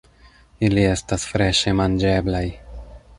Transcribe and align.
Ili 0.69 0.85
estas 0.93 1.27
freŝe 1.33 1.75
manĝeblaj. 1.83 2.45